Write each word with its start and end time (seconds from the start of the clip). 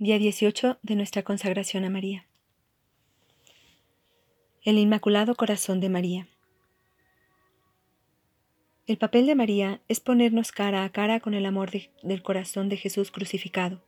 Día 0.00 0.20
18 0.20 0.78
de 0.80 0.94
nuestra 0.94 1.24
consagración 1.24 1.84
a 1.84 1.90
María. 1.90 2.24
El 4.62 4.78
Inmaculado 4.78 5.34
Corazón 5.34 5.80
de 5.80 5.88
María. 5.88 6.28
El 8.86 8.96
papel 8.96 9.26
de 9.26 9.34
María 9.34 9.80
es 9.88 9.98
ponernos 9.98 10.52
cara 10.52 10.84
a 10.84 10.92
cara 10.92 11.18
con 11.18 11.34
el 11.34 11.44
amor 11.44 11.72
del 12.04 12.22
corazón 12.22 12.68
de 12.68 12.76
Jesús 12.76 13.10
crucificado. 13.10 13.82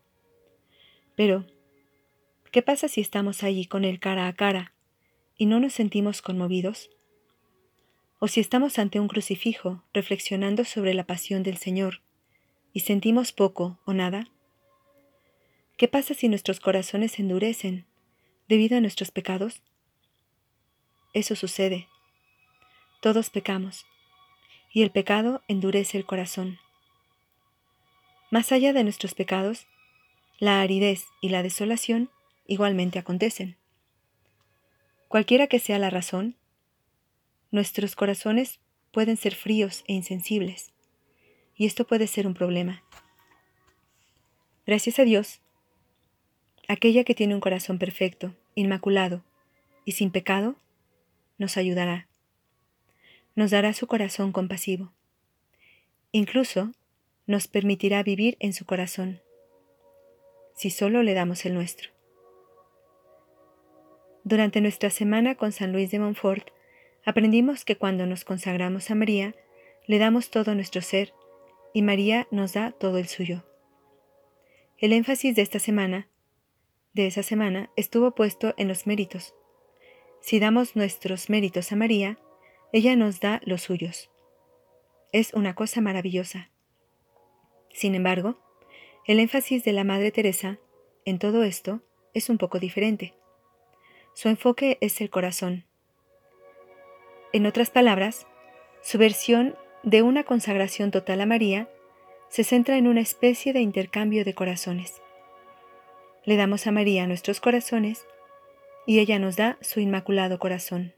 Pero, 1.15 1.47
¿qué 2.51 2.61
pasa 2.61 2.89
si 2.89 3.01
estamos 3.01 3.45
allí 3.45 3.67
con 3.67 3.85
él 3.85 4.01
cara 4.01 4.27
a 4.27 4.33
cara 4.33 4.75
y 5.37 5.47
no 5.47 5.61
nos 5.61 5.75
sentimos 5.75 6.23
conmovidos? 6.23 6.91
¿O 8.19 8.27
si 8.27 8.41
estamos 8.41 8.81
ante 8.81 8.99
un 8.99 9.07
crucifijo 9.07 9.85
reflexionando 9.95 10.65
sobre 10.65 10.93
la 10.93 11.05
pasión 11.05 11.45
del 11.45 11.59
Señor 11.59 12.01
y 12.73 12.81
sentimos 12.81 13.31
poco 13.31 13.79
o 13.85 13.93
nada? 13.93 14.27
¿Qué 15.81 15.89
pasa 15.89 16.13
si 16.13 16.29
nuestros 16.29 16.61
corazones 16.61 17.13
se 17.13 17.23
endurecen 17.23 17.87
debido 18.49 18.77
a 18.77 18.83
nuestros 18.83 19.11
pecados? 19.11 19.63
Eso 21.15 21.35
sucede. 21.35 21.89
Todos 23.01 23.31
pecamos, 23.31 23.87
y 24.71 24.83
el 24.83 24.91
pecado 24.91 25.43
endurece 25.49 25.97
el 25.97 26.05
corazón. 26.05 26.59
Más 28.31 28.53
allá 28.53 28.75
de 28.75 28.85
nuestros 28.85 29.15
pecados, 29.15 29.69
la 30.39 30.61
aridez 30.61 31.07
y 31.23 31.31
la 31.31 31.43
desolación 31.43 32.11
igualmente 32.47 32.99
acontecen. 32.99 33.57
Cualquiera 35.09 35.47
que 35.47 35.61
sea 35.61 35.79
la 35.79 35.89
razón, 35.89 36.37
nuestros 37.51 37.97
corazones 37.97 38.61
pueden 38.93 39.17
ser 39.17 39.35
fríos 39.35 39.83
e 39.87 39.95
insensibles, 39.95 40.75
y 41.57 41.65
esto 41.65 41.87
puede 41.87 42.07
ser 42.07 42.27
un 42.27 42.35
problema. 42.35 42.83
Gracias 44.67 44.99
a 44.99 45.05
Dios, 45.05 45.41
aquella 46.71 47.03
que 47.03 47.17
tiene 47.17 47.35
un 47.35 47.41
corazón 47.41 47.81
perfecto, 47.81 48.33
inmaculado 48.55 49.25
y 49.85 49.93
sin 49.93 50.13
pecado, 50.13 50.55
nos 51.37 51.57
ayudará. 51.57 52.07
Nos 53.35 53.51
dará 53.51 53.73
su 53.73 53.89
corazón 53.89 54.31
compasivo. 54.31 54.93
Incluso 56.13 56.71
nos 57.27 57.49
permitirá 57.49 58.05
vivir 58.05 58.37
en 58.39 58.53
su 58.53 58.67
corazón, 58.67 59.21
si 60.55 60.71
solo 60.71 61.03
le 61.03 61.13
damos 61.13 61.45
el 61.45 61.55
nuestro. 61.55 61.91
Durante 64.23 64.61
nuestra 64.61 64.91
semana 64.91 65.35
con 65.35 65.51
San 65.51 65.73
Luis 65.73 65.91
de 65.91 65.99
Montfort, 65.99 66.51
aprendimos 67.05 67.65
que 67.65 67.77
cuando 67.77 68.07
nos 68.07 68.25
consagramos 68.25 68.93
a 68.93 68.95
María, 68.95 69.35
le 69.89 69.99
damos 69.99 70.31
todo 70.31 70.55
nuestro 70.55 70.83
ser 70.83 71.13
y 71.75 71.83
María 71.83 72.29
nos 72.31 72.53
da 72.53 72.71
todo 72.71 72.99
el 72.99 73.09
suyo. 73.09 73.43
El 74.79 74.93
énfasis 74.93 75.35
de 75.35 75.43
esta 75.43 75.59
semana 75.59 76.07
de 76.93 77.07
esa 77.07 77.23
semana 77.23 77.71
estuvo 77.77 78.15
puesto 78.15 78.55
en 78.57 78.69
los 78.69 78.87
méritos. 78.87 79.35
Si 80.21 80.39
damos 80.39 80.77
nuestros 80.77 81.31
méritos 81.31 81.73
a 81.73 81.77
María, 81.77 82.19
ella 82.73 82.97
nos 82.97 83.21
da 83.21 83.41
los 83.45 83.63
suyos. 83.63 84.11
Es 85.13 85.35
una 85.35 85.55
cosa 85.55 85.81
maravillosa. 85.81 86.51
Sin 87.73 87.95
embargo, 87.95 88.39
el 89.07 89.19
énfasis 89.19 89.65
de 89.65 89.73
la 89.73 89.85
Madre 89.85 90.11
Teresa 90.13 90.59
en 91.05 91.19
todo 91.19 91.43
esto 91.45 91.81
es 92.15 92.29
un 92.29 92.39
poco 92.39 92.59
diferente. 92.59 93.15
Su 94.15 94.29
enfoque 94.29 94.79
es 94.81 95.01
el 95.01 95.11
corazón. 95.11 95.65
En 97.33 97.47
otras 97.47 97.71
palabras, 97.71 98.27
su 98.83 98.99
versión 98.99 99.57
de 99.83 100.03
una 100.03 100.25
consagración 100.25 100.91
total 100.91 101.21
a 101.21 101.27
María 101.27 101.71
se 102.29 102.45
centra 102.45 102.77
en 102.77 102.87
una 102.87 103.01
especie 103.01 103.53
de 103.53 103.61
intercambio 103.61 104.25
de 104.25 104.35
corazones. 104.35 105.01
Le 106.25 106.37
damos 106.37 106.67
a 106.67 106.73
María 106.73 107.07
nuestros 107.07 107.41
corazones 107.41 108.07
y 108.87 108.99
ella 108.99 109.19
nos 109.19 109.37
da 109.37 109.59
su 109.61 109.81
inmaculado 109.81 110.39
corazón. 110.39 110.95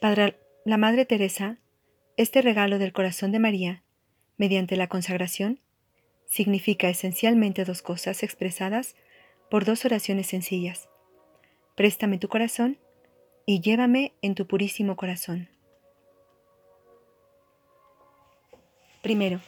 Para 0.00 0.34
la 0.64 0.76
Madre 0.76 1.06
Teresa, 1.06 1.58
este 2.16 2.42
regalo 2.42 2.78
del 2.78 2.92
corazón 2.92 3.32
de 3.32 3.38
María, 3.38 3.82
mediante 4.36 4.76
la 4.76 4.88
consagración, 4.88 5.60
significa 6.26 6.88
esencialmente 6.88 7.64
dos 7.64 7.82
cosas 7.82 8.22
expresadas 8.22 8.96
por 9.50 9.64
dos 9.64 9.84
oraciones 9.84 10.26
sencillas. 10.26 10.88
Préstame 11.74 12.18
tu 12.18 12.28
corazón 12.28 12.78
y 13.46 13.60
llévame 13.60 14.12
en 14.20 14.34
tu 14.34 14.46
purísimo 14.46 14.96
corazón. 14.96 15.48
Primero, 19.02 19.40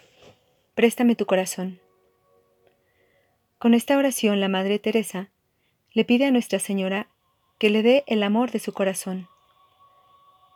préstame 0.74 1.16
tu 1.16 1.26
corazón. 1.26 1.80
Con 3.60 3.74
esta 3.74 3.98
oración 3.98 4.40
la 4.40 4.48
Madre 4.48 4.78
Teresa 4.78 5.28
le 5.92 6.06
pide 6.06 6.24
a 6.24 6.30
Nuestra 6.30 6.58
Señora 6.58 7.08
que 7.58 7.68
le 7.68 7.82
dé 7.82 8.04
el 8.06 8.22
amor 8.22 8.50
de 8.50 8.58
su 8.58 8.72
corazón. 8.72 9.28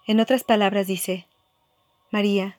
En 0.07 0.21
otras 0.21 0.43
palabras 0.43 0.87
dice, 0.87 1.27
María, 2.11 2.59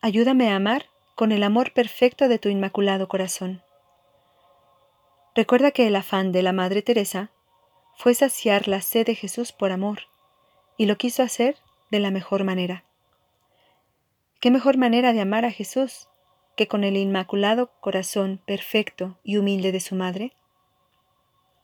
ayúdame 0.00 0.52
a 0.52 0.54
amar 0.54 0.86
con 1.16 1.32
el 1.32 1.42
amor 1.42 1.72
perfecto 1.72 2.28
de 2.28 2.38
tu 2.38 2.48
inmaculado 2.48 3.08
corazón. 3.08 3.60
Recuerda 5.34 5.72
que 5.72 5.88
el 5.88 5.96
afán 5.96 6.30
de 6.30 6.44
la 6.44 6.52
Madre 6.52 6.80
Teresa 6.82 7.32
fue 7.96 8.14
saciar 8.14 8.68
la 8.68 8.80
sed 8.80 9.04
de 9.04 9.16
Jesús 9.16 9.50
por 9.50 9.72
amor, 9.72 10.02
y 10.76 10.86
lo 10.86 10.96
quiso 10.96 11.24
hacer 11.24 11.56
de 11.90 11.98
la 11.98 12.12
mejor 12.12 12.44
manera. 12.44 12.84
¿Qué 14.38 14.52
mejor 14.52 14.76
manera 14.76 15.12
de 15.12 15.22
amar 15.22 15.44
a 15.44 15.50
Jesús 15.50 16.06
que 16.56 16.68
con 16.68 16.84
el 16.84 16.96
inmaculado 16.96 17.70
corazón 17.80 18.40
perfecto 18.44 19.18
y 19.22 19.36
humilde 19.36 19.72
de 19.72 19.80
su 19.80 19.94
madre? 19.94 20.32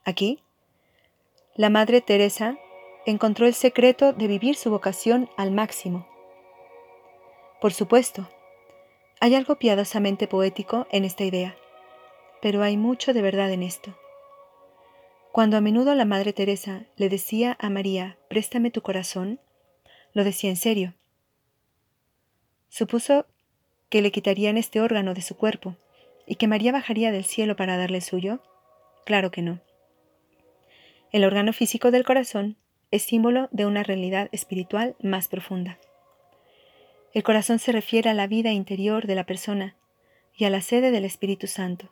Aquí, 0.05 0.41
la 1.55 1.69
Madre 1.69 2.01
Teresa 2.01 2.57
encontró 3.05 3.45
el 3.45 3.53
secreto 3.53 4.13
de 4.13 4.27
vivir 4.27 4.55
su 4.55 4.69
vocación 4.69 5.29
al 5.37 5.51
máximo. 5.51 6.07
Por 7.59 7.73
supuesto, 7.73 8.29
hay 9.19 9.33
algo 9.33 9.57
piadosamente 9.57 10.27
poético 10.27 10.87
en 10.91 11.05
esta 11.05 11.23
idea, 11.23 11.55
pero 12.41 12.61
hay 12.61 12.77
mucho 12.77 13.13
de 13.13 13.21
verdad 13.21 13.51
en 13.51 13.63
esto. 13.63 13.97
Cuando 15.31 15.57
a 15.57 15.61
menudo 15.61 15.95
la 15.95 16.05
Madre 16.05 16.33
Teresa 16.33 16.85
le 16.95 17.09
decía 17.09 17.57
a 17.59 17.69
María, 17.69 18.17
préstame 18.29 18.71
tu 18.71 18.81
corazón, 18.81 19.39
lo 20.13 20.23
decía 20.23 20.49
en 20.49 20.57
serio. 20.57 20.93
Supuso 22.69 23.25
que 23.89 24.01
le 24.01 24.11
quitarían 24.11 24.57
este 24.57 24.81
órgano 24.81 25.13
de 25.13 25.21
su 25.21 25.35
cuerpo 25.35 25.75
y 26.25 26.35
que 26.35 26.47
María 26.47 26.71
bajaría 26.71 27.11
del 27.11 27.25
cielo 27.25 27.55
para 27.55 27.77
darle 27.77 28.01
suyo? 28.01 28.41
Claro 29.05 29.31
que 29.31 29.41
no. 29.41 29.61
El 31.11 31.23
órgano 31.23 31.53
físico 31.53 31.91
del 31.91 32.03
corazón 32.03 32.57
es 32.91 33.03
símbolo 33.03 33.47
de 33.51 33.65
una 33.65 33.83
realidad 33.83 34.29
espiritual 34.31 34.95
más 35.01 35.27
profunda. 35.27 35.77
El 37.13 37.23
corazón 37.23 37.59
se 37.59 37.71
refiere 37.71 38.09
a 38.09 38.13
la 38.13 38.27
vida 38.27 38.51
interior 38.51 39.07
de 39.07 39.15
la 39.15 39.25
persona 39.25 39.75
y 40.35 40.45
a 40.45 40.49
la 40.49 40.61
sede 40.61 40.91
del 40.91 41.05
Espíritu 41.05 41.47
Santo. 41.47 41.91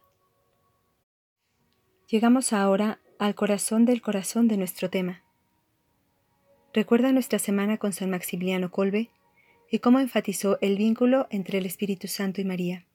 Llegamos 2.08 2.54
ahora 2.54 3.00
al 3.18 3.34
corazón 3.34 3.86
del 3.86 4.02
corazón 4.02 4.48
de 4.48 4.58
nuestro 4.58 4.90
tema. 4.90 5.24
Recuerda 6.74 7.12
nuestra 7.12 7.40
semana 7.40 7.78
con 7.78 7.94
San 7.94 8.10
Maximiliano 8.10 8.70
Colbe 8.70 9.10
y 9.76 9.80
cómo 9.80 10.00
enfatizó 10.00 10.58
el 10.62 10.78
vínculo 10.78 11.28
entre 11.32 11.58
el 11.58 11.66
Espíritu 11.66 12.08
Santo 12.08 12.40
y 12.40 12.46
María. 12.46 12.86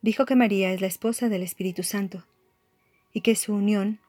Dijo 0.00 0.24
que 0.24 0.36
María 0.36 0.72
es 0.72 0.80
la 0.80 0.86
esposa 0.86 1.28
del 1.28 1.42
Espíritu 1.42 1.82
Santo 1.82 2.24
y 3.12 3.20
que 3.20 3.36
su 3.36 3.54
unión 3.54 4.00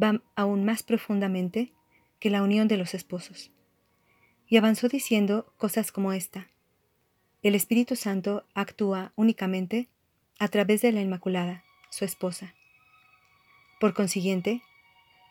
va 0.00 0.20
aún 0.34 0.66
más 0.66 0.82
profundamente 0.82 1.72
que 2.20 2.28
la 2.28 2.42
unión 2.42 2.68
de 2.68 2.76
los 2.76 2.92
esposos. 2.92 3.50
Y 4.48 4.58
avanzó 4.58 4.88
diciendo 4.88 5.50
cosas 5.56 5.92
como 5.92 6.12
esta. 6.12 6.46
El 7.42 7.54
Espíritu 7.54 7.96
Santo 7.96 8.44
actúa 8.52 9.14
únicamente 9.16 9.88
a 10.38 10.48
través 10.48 10.82
de 10.82 10.92
la 10.92 11.00
Inmaculada, 11.00 11.64
su 11.88 12.04
esposa. 12.04 12.54
Por 13.80 13.94
consiguiente, 13.94 14.60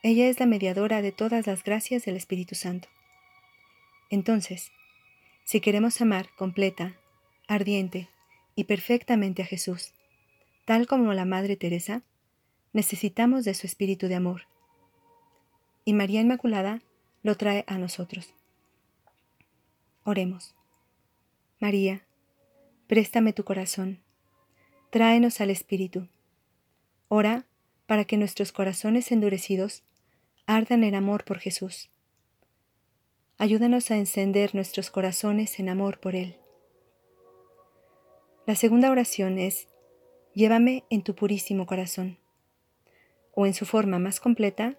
ella 0.01 0.27
es 0.27 0.39
la 0.39 0.47
mediadora 0.47 1.03
de 1.03 1.11
todas 1.11 1.45
las 1.45 1.63
gracias 1.63 2.03
del 2.03 2.15
Espíritu 2.15 2.55
Santo. 2.55 2.87
Entonces, 4.09 4.71
si 5.45 5.61
queremos 5.61 6.01
amar 6.01 6.29
completa, 6.35 6.95
ardiente 7.47 8.09
y 8.55 8.63
perfectamente 8.63 9.43
a 9.43 9.45
Jesús, 9.45 9.93
tal 10.65 10.87
como 10.87 11.13
la 11.13 11.25
Madre 11.25 11.55
Teresa, 11.55 12.01
necesitamos 12.73 13.45
de 13.45 13.53
su 13.53 13.67
espíritu 13.67 14.07
de 14.07 14.15
amor. 14.15 14.47
Y 15.85 15.93
María 15.93 16.21
Inmaculada 16.21 16.81
lo 17.21 17.37
trae 17.37 17.63
a 17.67 17.77
nosotros. 17.77 18.33
Oremos. 20.03 20.55
María, 21.59 22.07
préstame 22.87 23.31
tu 23.31 23.43
corazón, 23.43 24.01
tráenos 24.89 25.41
al 25.41 25.51
Espíritu. 25.51 26.09
Ora 27.07 27.45
para 27.85 28.05
que 28.05 28.17
nuestros 28.17 28.51
corazones 28.51 29.11
endurecidos 29.11 29.83
ardan 30.47 30.83
en 30.83 30.95
amor 30.95 31.23
por 31.23 31.37
Jesús 31.37 31.91
ayúdanos 33.37 33.91
a 33.91 33.97
encender 33.97 34.55
nuestros 34.55 34.89
corazones 34.89 35.59
en 35.59 35.69
amor 35.69 35.99
por 35.99 36.15
Él. 36.15 36.37
La 38.45 38.55
segunda 38.55 38.91
oración 38.91 39.39
es, 39.39 39.67
llévame 40.33 40.85
en 40.89 41.01
tu 41.01 41.15
purísimo 41.15 41.65
corazón. 41.65 42.19
O 43.33 43.45
en 43.45 43.53
su 43.53 43.65
forma 43.65 43.99
más 43.99 44.19
completa, 44.19 44.77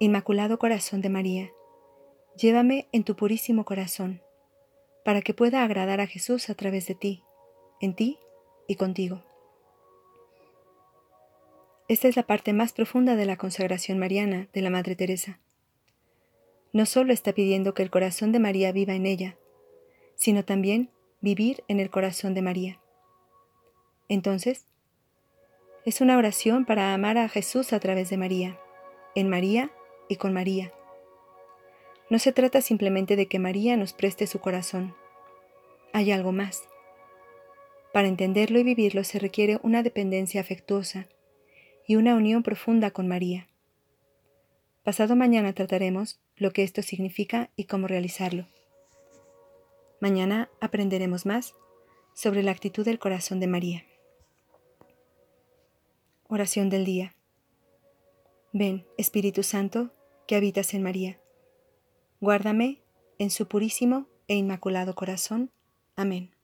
Inmaculado 0.00 0.58
Corazón 0.58 1.00
de 1.00 1.08
María, 1.08 1.50
llévame 2.36 2.88
en 2.90 3.04
tu 3.04 3.14
purísimo 3.14 3.64
corazón, 3.64 4.20
para 5.04 5.22
que 5.22 5.34
pueda 5.34 5.62
agradar 5.62 6.00
a 6.00 6.06
Jesús 6.06 6.50
a 6.50 6.54
través 6.54 6.88
de 6.88 6.94
ti, 6.94 7.22
en 7.80 7.94
ti 7.94 8.18
y 8.66 8.76
contigo. 8.76 9.22
Esta 11.88 12.08
es 12.08 12.16
la 12.16 12.22
parte 12.22 12.52
más 12.52 12.72
profunda 12.72 13.16
de 13.16 13.26
la 13.26 13.36
consagración 13.36 13.98
mariana 13.98 14.48
de 14.52 14.62
la 14.62 14.70
Madre 14.70 14.96
Teresa. 14.96 15.41
No 16.72 16.86
solo 16.86 17.12
está 17.12 17.32
pidiendo 17.32 17.74
que 17.74 17.82
el 17.82 17.90
corazón 17.90 18.32
de 18.32 18.38
María 18.38 18.72
viva 18.72 18.94
en 18.94 19.06
ella, 19.06 19.36
sino 20.14 20.44
también 20.44 20.90
vivir 21.20 21.64
en 21.68 21.80
el 21.80 21.90
corazón 21.90 22.34
de 22.34 22.42
María. 22.42 22.80
Entonces, 24.08 24.66
es 25.84 26.00
una 26.00 26.16
oración 26.16 26.64
para 26.64 26.94
amar 26.94 27.18
a 27.18 27.28
Jesús 27.28 27.72
a 27.72 27.80
través 27.80 28.08
de 28.08 28.16
María, 28.16 28.58
en 29.14 29.28
María 29.28 29.70
y 30.08 30.16
con 30.16 30.32
María. 30.32 30.72
No 32.08 32.18
se 32.18 32.32
trata 32.32 32.60
simplemente 32.60 33.16
de 33.16 33.26
que 33.26 33.38
María 33.38 33.76
nos 33.76 33.92
preste 33.92 34.26
su 34.26 34.38
corazón. 34.38 34.94
Hay 35.92 36.10
algo 36.10 36.32
más. 36.32 36.68
Para 37.92 38.08
entenderlo 38.08 38.58
y 38.58 38.64
vivirlo 38.64 39.04
se 39.04 39.18
requiere 39.18 39.58
una 39.62 39.82
dependencia 39.82 40.40
afectuosa 40.40 41.08
y 41.86 41.96
una 41.96 42.14
unión 42.14 42.42
profunda 42.42 42.90
con 42.90 43.08
María. 43.08 43.48
Pasado 44.84 45.16
mañana 45.16 45.52
trataremos 45.52 46.20
lo 46.42 46.52
que 46.52 46.64
esto 46.64 46.82
significa 46.82 47.50
y 47.56 47.64
cómo 47.64 47.86
realizarlo. 47.86 48.46
Mañana 50.00 50.50
aprenderemos 50.60 51.24
más 51.24 51.54
sobre 52.14 52.42
la 52.42 52.50
actitud 52.50 52.84
del 52.84 52.98
corazón 52.98 53.38
de 53.38 53.46
María. 53.46 53.86
Oración 56.28 56.68
del 56.68 56.84
día. 56.84 57.14
Ven, 58.52 58.84
Espíritu 58.98 59.42
Santo, 59.44 59.92
que 60.26 60.34
habitas 60.34 60.74
en 60.74 60.82
María. 60.82 61.20
Guárdame 62.20 62.82
en 63.18 63.30
su 63.30 63.46
purísimo 63.46 64.08
e 64.26 64.34
inmaculado 64.34 64.94
corazón. 64.94 65.52
Amén. 65.94 66.34